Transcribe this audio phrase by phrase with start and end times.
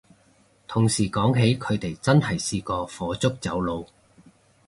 [0.67, 3.85] 同事講起佢哋真係試過火燭走佬